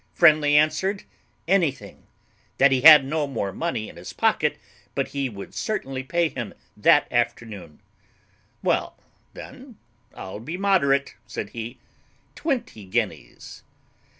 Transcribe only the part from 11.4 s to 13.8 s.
he; "twenty guineas."